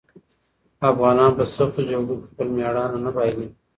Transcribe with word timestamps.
افغانان 0.91 1.31
په 1.37 1.43
سختو 1.55 1.81
جګړو 1.89 2.15
کې 2.19 2.27
خپل 2.31 2.47
مېړانه 2.55 2.97
نه 3.05 3.11
بايلي. 3.15 3.47